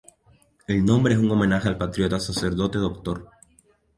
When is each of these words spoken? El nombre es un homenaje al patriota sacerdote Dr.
El 0.65 0.83
nombre 0.83 1.13
es 1.13 1.19
un 1.19 1.29
homenaje 1.29 1.67
al 1.67 1.77
patriota 1.77 2.19
sacerdote 2.19 2.79
Dr. 2.79 3.29